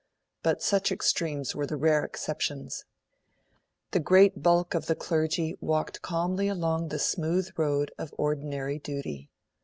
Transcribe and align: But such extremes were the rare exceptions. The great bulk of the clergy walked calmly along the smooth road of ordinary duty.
But 0.41 0.63
such 0.63 0.91
extremes 0.91 1.53
were 1.53 1.67
the 1.67 1.77
rare 1.77 2.03
exceptions. 2.03 2.85
The 3.91 3.99
great 3.99 4.41
bulk 4.41 4.73
of 4.73 4.87
the 4.87 4.95
clergy 4.95 5.55
walked 5.61 6.01
calmly 6.01 6.47
along 6.47 6.87
the 6.87 6.97
smooth 6.97 7.51
road 7.55 7.91
of 7.99 8.11
ordinary 8.17 8.79
duty. 8.79 9.29